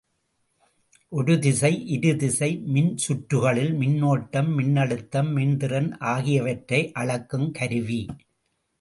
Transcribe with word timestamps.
ஒரு 1.11 1.39
திசை, 1.39 1.87
இரு 1.87 2.15
திசை 2.15 2.49
மின்சுற்றுகளில் 2.73 3.73
மின்னோட்டம், 3.75 4.51
மின்னழுத்தம், 4.57 5.31
மின்திறன் 5.37 5.91
ஆகியவற்றை 5.99 6.91
அளக்குங் 6.99 7.51
கருவி. 7.51 8.05